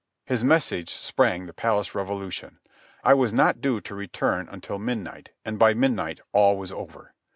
His 0.25 0.43
message 0.43 0.89
sprang 0.89 1.45
the 1.45 1.53
palace 1.53 1.93
revolution. 1.93 2.57
I 3.03 3.13
was 3.13 3.31
not 3.33 3.61
due 3.61 3.79
to 3.81 3.93
return 3.93 4.49
until 4.49 4.79
midnight, 4.79 5.29
and 5.45 5.59
by 5.59 5.75
midnight 5.75 6.21
all 6.31 6.57
was 6.57 6.71
over. 6.71 7.13